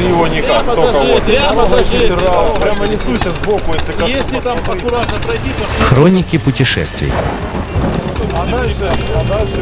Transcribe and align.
его 0.00 0.26
никак, 0.26 0.64
Прямо 0.64 0.74
только 0.74 0.98
вот. 0.98 1.22
прямо 1.22 1.66
прямо 2.60 2.86
несусь 2.86 3.20
сбоку, 3.20 3.74
если 3.74 3.92
коснусь. 3.92 4.10
Если 4.10 4.40
там 4.40 4.58
аккуратно 4.58 5.18
пройти, 5.18 5.50
то 5.58 5.84
Хроники 5.84 6.38
путешествий. 6.38 7.12
А 8.34 8.46
дальше, 8.46 8.90
а 9.14 9.24
дальше. 9.28 9.60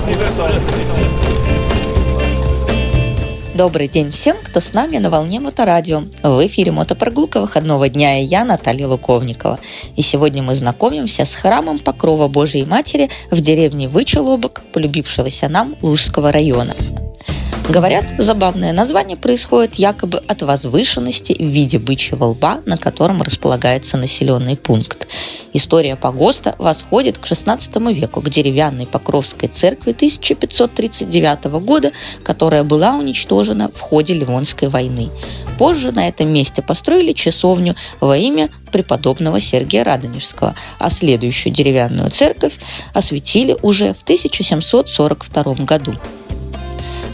Добрый 3.58 3.88
день 3.88 4.12
всем, 4.12 4.36
кто 4.40 4.60
с 4.60 4.72
нами 4.72 4.98
на 4.98 5.10
волне 5.10 5.40
Моторадио. 5.40 6.04
В 6.22 6.46
эфире 6.46 6.70
мотопрогулка 6.70 7.40
выходного 7.40 7.88
дня 7.88 8.20
и 8.20 8.24
я, 8.24 8.44
Наталья 8.44 8.86
Луковникова. 8.86 9.58
И 9.96 10.02
сегодня 10.02 10.44
мы 10.44 10.54
знакомимся 10.54 11.24
с 11.24 11.34
храмом 11.34 11.80
Покрова 11.80 12.28
Божией 12.28 12.66
Матери 12.66 13.10
в 13.32 13.40
деревне 13.40 13.88
Вычелобок, 13.88 14.62
полюбившегося 14.72 15.48
нам 15.48 15.74
Лужского 15.82 16.30
района. 16.30 16.74
Говорят, 17.68 18.06
забавное 18.16 18.72
название 18.72 19.18
происходит 19.18 19.74
якобы 19.74 20.22
от 20.26 20.40
возвышенности 20.40 21.34
в 21.38 21.46
виде 21.46 21.78
бычьего 21.78 22.24
лба, 22.24 22.62
на 22.64 22.78
котором 22.78 23.20
располагается 23.20 23.98
населенный 23.98 24.56
пункт. 24.56 25.06
История 25.52 25.94
погоста 25.94 26.54
восходит 26.58 27.18
к 27.18 27.26
XVI 27.26 27.92
веку, 27.92 28.22
к 28.22 28.30
деревянной 28.30 28.86
Покровской 28.86 29.50
церкви 29.50 29.90
1539 29.90 31.44
года, 31.60 31.92
которая 32.22 32.64
была 32.64 32.96
уничтожена 32.96 33.70
в 33.74 33.80
ходе 33.80 34.14
Ливонской 34.14 34.68
войны. 34.68 35.10
Позже 35.58 35.92
на 35.92 36.08
этом 36.08 36.32
месте 36.32 36.62
построили 36.62 37.12
часовню 37.12 37.74
во 38.00 38.16
имя 38.16 38.48
преподобного 38.72 39.40
Сергия 39.40 39.84
Радонежского, 39.84 40.54
а 40.78 40.88
следующую 40.88 41.52
деревянную 41.52 42.10
церковь 42.10 42.54
осветили 42.94 43.54
уже 43.60 43.92
в 43.92 44.02
1742 44.04 45.54
году. 45.66 45.92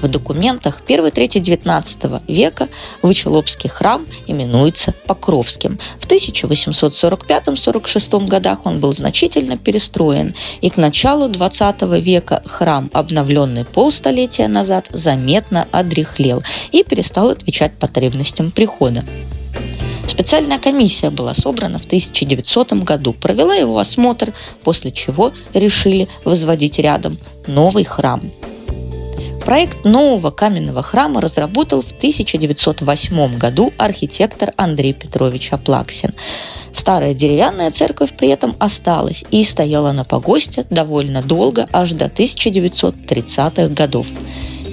В 0.04 0.08
документах 0.08 0.80
1-3 0.86 1.40
19 1.40 2.28
века 2.28 2.68
Вычелобский 3.00 3.70
храм 3.70 4.06
именуется 4.26 4.92
Покровским. 5.06 5.78
В 5.98 6.06
1845-46 6.06 8.26
годах 8.26 8.66
он 8.66 8.80
был 8.80 8.92
значительно 8.92 9.56
перестроен, 9.56 10.34
и 10.60 10.68
к 10.68 10.76
началу 10.76 11.28
20 11.28 11.80
века 12.02 12.42
храм, 12.44 12.90
обновленный 12.92 13.64
полстолетия 13.64 14.46
назад, 14.46 14.88
заметно 14.90 15.66
одряхлел 15.70 16.42
и 16.70 16.84
перестал 16.84 17.30
отвечать 17.30 17.72
потребностям 17.72 18.50
прихода. 18.50 19.06
Специальная 20.06 20.58
комиссия 20.58 21.08
была 21.08 21.32
собрана 21.32 21.78
в 21.78 21.86
1900 21.86 22.74
году, 22.84 23.14
провела 23.14 23.54
его 23.54 23.78
осмотр, 23.78 24.34
после 24.64 24.90
чего 24.90 25.32
решили 25.54 26.08
возводить 26.26 26.78
рядом 26.78 27.16
новый 27.46 27.84
храм– 27.84 28.20
Проект 29.44 29.84
нового 29.84 30.30
каменного 30.30 30.82
храма 30.82 31.20
разработал 31.20 31.82
в 31.82 31.92
1908 31.92 33.36
году 33.36 33.74
архитектор 33.76 34.54
Андрей 34.56 34.94
Петрович 34.94 35.52
Аплаксин. 35.52 36.14
Старая 36.72 37.12
деревянная 37.12 37.70
церковь 37.70 38.16
при 38.16 38.28
этом 38.28 38.56
осталась 38.58 39.22
и 39.30 39.44
стояла 39.44 39.92
на 39.92 40.04
погосте 40.04 40.64
довольно 40.70 41.22
долго, 41.22 41.66
аж 41.72 41.92
до 41.92 42.06
1930-х 42.06 43.68
годов. 43.74 44.06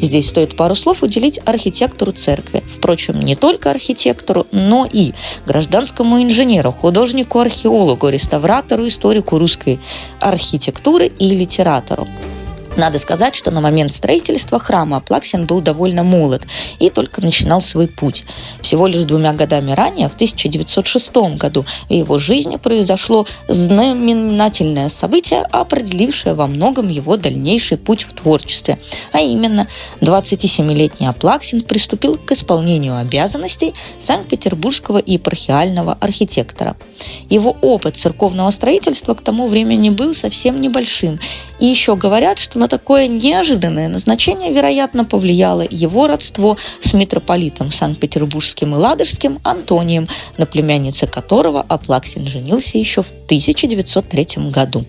Здесь 0.02 0.30
стоит 0.30 0.56
пару 0.56 0.76
слов 0.76 1.04
уделить 1.04 1.42
архитектору 1.46 2.14
церкви. 2.14 2.64
Впрочем, 2.66 3.20
не 3.20 3.36
только 3.36 3.72
архитектору, 3.72 4.48
но 4.52 4.88
и 4.90 5.12
гражданскому 5.46 6.24
инженеру, 6.24 6.72
художнику, 6.72 7.40
археологу, 7.40 8.08
реставратору, 8.08 8.88
историку 8.88 9.38
русской 9.38 9.82
архитектуры 10.22 11.08
и 11.08 11.36
литератору. 11.36 12.08
Надо 12.82 12.98
сказать, 12.98 13.36
что 13.36 13.52
на 13.52 13.62
момент 13.62 13.94
строительства 13.94 14.58
храма 14.58 14.98
Аплаксин 14.98 15.46
был 15.46 15.62
довольно 15.62 16.02
молод 16.02 16.48
и 16.80 16.90
только 16.90 17.22
начинал 17.22 17.62
свой 17.62 17.88
путь. 17.88 18.24
Всего 18.64 18.88
лишь 18.88 19.04
двумя 19.04 19.34
годами 19.34 19.74
ранее, 19.74 20.10
в 20.10 20.16
1906 20.16 21.16
году, 21.38 21.64
в 21.90 21.94
его 21.94 22.18
жизни 22.18 22.56
произошло 22.56 23.28
знаменательное 23.48 24.90
событие, 24.90 25.42
определившее 25.52 26.34
во 26.34 26.48
многом 26.48 26.90
его 26.90 27.18
дальнейший 27.18 27.78
путь 27.78 28.02
в 28.02 28.14
творчестве. 28.14 28.80
А 29.12 29.20
именно, 29.20 29.68
27-летний 30.00 31.06
Аплаксин 31.06 31.62
приступил 31.62 32.16
к 32.16 32.32
исполнению 32.32 32.98
обязанностей 32.98 33.76
Санкт-Петербургского 34.00 35.00
епархиального 35.06 36.00
архитектора. 36.02 36.76
Его 37.30 37.56
опыт 37.62 37.98
церковного 37.98 38.50
строительства 38.50 39.14
к 39.14 39.22
тому 39.22 39.48
времени 39.48 39.92
был 39.92 40.16
совсем 40.16 40.60
небольшим. 40.60 41.20
И 41.62 41.68
еще 41.68 41.96
говорят, 41.96 42.40
что 42.40 42.58
на 42.58 42.68
такое 42.68 43.08
неожиданное 43.08 43.88
назначение, 43.88 44.52
вероятно, 44.52 45.06
повлияло 45.06 45.66
его 45.70 46.08
родство 46.08 46.58
с 46.82 46.94
митрополитом 46.94 47.72
Санкт-Петербургским 47.72 48.74
и 48.74 48.78
Ладожским 48.78 49.40
Антонием, 49.44 50.10
на 50.38 50.48
племяннице 50.48 51.06
которого 51.06 51.62
Аплаксин 51.62 52.28
женился 52.28 52.80
еще 52.80 53.04
в 53.04 53.12
1903 53.28 54.50
году. 54.50 54.86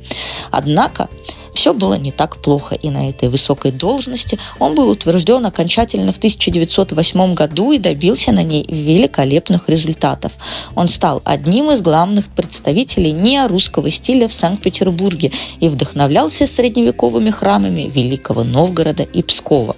Однако 0.50 1.10
все 1.54 1.74
было 1.74 1.94
не 1.94 2.12
так 2.12 2.38
плохо, 2.38 2.74
и 2.74 2.90
на 2.90 3.08
этой 3.10 3.28
высокой 3.28 3.72
должности 3.72 4.38
он 4.58 4.74
был 4.74 4.88
утвержден 4.88 5.44
окончательно 5.44 6.12
в 6.12 6.16
1908 6.16 7.34
году 7.34 7.72
и 7.72 7.78
добился 7.78 8.32
на 8.32 8.42
ней 8.42 8.64
великолепных 8.68 9.68
результатов. 9.68 10.32
Он 10.74 10.88
стал 10.88 11.20
одним 11.24 11.70
из 11.70 11.82
главных 11.82 12.28
представителей 12.28 13.12
неорусского 13.12 13.90
стиля 13.90 14.28
в 14.28 14.32
Санкт-Петербурге 14.32 15.30
и 15.60 15.68
вдохновлялся 15.68 16.46
средневековыми 16.46 17.30
храмами 17.30 17.90
Великого 17.92 18.44
Новгорода 18.44 19.02
и 19.02 19.22
Пскова. 19.22 19.76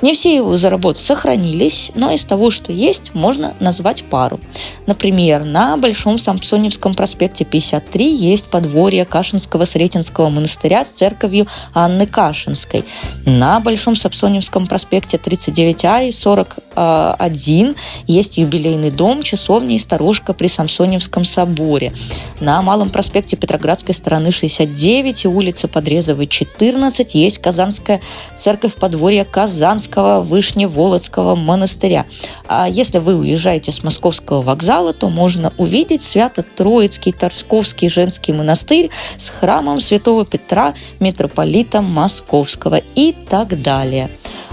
Не 0.00 0.14
все 0.14 0.34
его 0.34 0.58
заработы 0.58 1.00
сохранились, 1.00 1.92
но 1.94 2.10
из 2.10 2.24
того, 2.24 2.50
что 2.50 2.72
есть, 2.72 3.14
можно 3.14 3.54
назвать 3.60 4.02
пару. 4.04 4.40
Например, 4.86 5.44
на 5.44 5.76
Большом 5.76 6.18
Самсоневском 6.18 6.94
проспекте 6.94 7.44
53 7.44 8.12
есть 8.12 8.46
подворье 8.46 9.04
Кашинского 9.04 9.64
Сретенского 9.64 10.28
монастыря 10.28 10.84
с 10.84 10.88
церковью 10.88 11.11
церковью 11.12 11.46
Анны 11.74 12.06
Кашинской. 12.06 12.84
На 13.26 13.60
Большом 13.60 13.94
Сапсоневском 13.94 14.66
проспекте 14.66 15.18
39А 15.18 16.08
и 16.08 16.12
41 16.12 17.74
есть 18.06 18.38
юбилейный 18.38 18.90
дом, 18.90 19.22
часовня 19.22 19.76
и 19.76 19.78
сторожка 19.78 20.32
при 20.32 20.48
Самсоневском 20.48 21.24
соборе. 21.24 21.92
На 22.40 22.62
Малом 22.62 22.90
проспекте 22.90 23.36
Петроградской 23.36 23.94
стороны 23.94 24.32
69 24.32 25.24
и 25.24 25.28
улице 25.28 25.68
Подрезовой 25.68 26.26
14 26.26 27.14
есть 27.14 27.38
Казанская 27.38 28.00
церковь 28.36 28.74
подворья 28.74 29.24
Казанского 29.24 30.22
Вышневолодского 30.22 31.36
монастыря. 31.36 32.06
А 32.48 32.68
если 32.68 32.98
вы 32.98 33.16
уезжаете 33.16 33.70
с 33.70 33.82
Московского 33.82 34.40
вокзала, 34.42 34.92
то 34.94 35.10
можно 35.10 35.52
увидеть 35.58 36.02
Свято-Троицкий 36.02 37.12
Торсковский 37.12 37.88
женский 37.90 38.32
монастырь 38.32 38.90
с 39.18 39.28
храмом 39.28 39.78
Святого 39.80 40.24
Петра 40.24 40.74
митрополита 41.02 41.82
Московского 41.82 42.80
и 42.94 43.12
так 43.12 43.60
далее. 43.60 44.10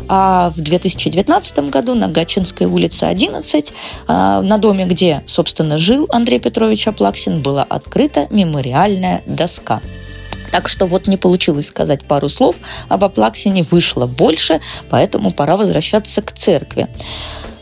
А 0.08 0.50
в 0.50 0.60
2019 0.60 1.70
году 1.70 1.94
на 1.94 2.08
Гатчинской 2.08 2.66
улице 2.66 3.04
11, 3.04 3.74
а, 4.08 4.42
на 4.42 4.58
доме, 4.58 4.86
где, 4.86 5.24
собственно, 5.28 5.78
жил 5.78 6.08
Андрей 6.12 6.40
Петрович 6.40 6.88
Аплаксин, 6.88 7.42
была 7.42 7.64
открыта 7.64 8.28
мемориальная 8.32 9.22
доска. 9.28 9.82
Так 10.52 10.68
что 10.68 10.88
вот 10.88 11.08
не 11.08 11.18
получилось 11.18 11.68
сказать 11.68 12.04
пару 12.06 12.28
слов 12.28 12.56
об 12.88 13.04
Аплаксине, 13.04 13.64
вышло 13.70 14.08
больше, 14.08 14.62
поэтому 14.90 15.31
пора 15.31 15.58
возвращаться 15.58 16.24
к 16.24 16.31
церкви. 16.31 16.88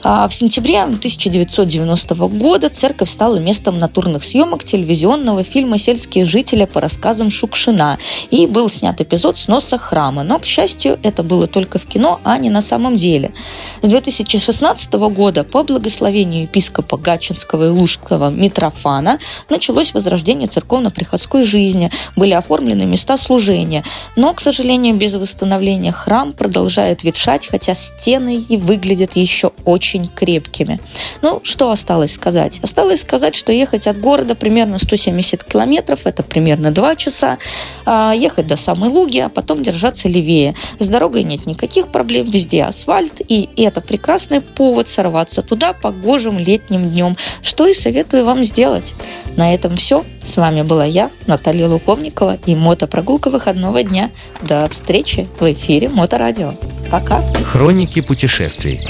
А 0.10 0.26
в 0.30 0.34
сентябре 0.34 0.84
1990 0.84 2.16
года 2.16 2.70
церковь 2.70 3.10
стала 3.10 3.40
местом 3.40 3.78
натурных 3.78 4.24
съемок 4.24 4.64
телевизионного 4.64 5.44
фильма 5.44 5.78
«Сельские 5.78 6.24
жители» 6.24 6.64
по 6.64 6.80
рассказам 6.80 7.30
Шукшина. 7.30 7.98
И 8.32 8.48
был 8.48 8.70
снят 8.70 9.02
эпизод 9.02 9.38
сноса 9.38 9.78
храма. 9.78 10.24
Но, 10.24 10.40
к 10.40 10.46
счастью, 10.46 10.98
это 11.04 11.24
было 11.24 11.46
только 11.48 11.78
в 11.78 11.86
кино, 11.86 12.22
а 12.24 12.38
не 12.38 12.50
на 12.50 12.62
самом 12.62 12.96
деле. 12.96 13.34
С 13.82 13.90
2016 13.90 14.94
года 14.94 15.44
по 15.44 15.64
благословению 15.64 16.44
епископа 16.44 16.96
Гатчинского 16.96 17.66
и 17.66 17.70
Лужского 17.70 18.30
Митрофана 18.30 19.20
началось 19.50 19.94
возрождение 19.94 20.48
церковно-приходской 20.48 21.44
жизни. 21.44 21.92
Были 22.16 22.32
оформлены 22.32 22.86
места 22.86 23.18
служения. 23.18 23.84
Но, 24.16 24.34
к 24.34 24.40
сожалению, 24.40 24.96
без 24.96 25.16
восстановления 25.16 25.92
храм 25.92 26.32
продолжает 26.32 27.04
ветшать, 27.04 27.46
хотя 27.46 27.76
стены 27.76 28.42
и 28.48 28.56
выглядят 28.56 29.18
еще 29.18 29.52
очень 29.66 29.97
крепкими. 30.06 30.80
Ну, 31.22 31.40
что 31.44 31.72
осталось 31.72 32.14
сказать? 32.14 32.60
Осталось 32.62 33.02
сказать, 33.02 33.36
что 33.36 33.52
ехать 33.52 33.88
от 33.88 34.00
города 34.00 34.36
примерно 34.36 34.80
170 34.80 35.44
километров, 35.44 36.02
это 36.06 36.24
примерно 36.24 36.72
2 36.72 36.96
часа, 36.96 37.38
а 37.86 38.14
ехать 38.14 38.48
до 38.48 38.58
самой 38.58 38.90
Луги, 38.90 39.20
а 39.20 39.30
потом 39.30 39.64
держаться 39.64 40.08
левее. 40.08 40.56
С 40.80 40.88
дорогой 40.88 41.24
нет 41.24 41.46
никаких 41.46 41.88
проблем, 41.88 42.30
везде 42.30 42.64
асфальт, 42.64 43.22
и 43.28 43.50
это 43.58 43.82
прекрасный 43.82 44.42
повод 44.42 44.88
сорваться 44.88 45.42
туда 45.42 45.74
погожим 45.74 46.40
летним 46.40 46.90
днем, 46.90 47.18
что 47.42 47.68
и 47.68 47.74
советую 47.74 48.26
вам 48.26 48.44
сделать. 48.44 48.94
На 49.36 49.54
этом 49.54 49.76
все. 49.78 50.04
С 50.24 50.36
вами 50.36 50.62
была 50.64 50.84
я, 50.84 51.10
Наталья 51.26 51.68
Луковникова 51.68 52.38
и 52.46 52.56
мотопрогулка 52.56 53.30
выходного 53.30 53.84
дня. 53.84 54.12
До 54.42 54.68
встречи 54.70 55.30
в 55.40 55.54
эфире 55.54 55.90
Моторадио. 55.90 56.54
Пока. 56.92 57.22
Хроники 57.44 58.02
путешествий. 58.02 58.88